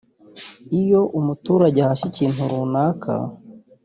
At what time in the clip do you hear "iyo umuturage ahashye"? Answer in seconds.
0.79-2.07